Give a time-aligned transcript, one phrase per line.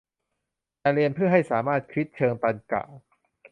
[0.79, 2.83] แต่เรียนเพื่อให้สามารถคิดเชิงตรรกะ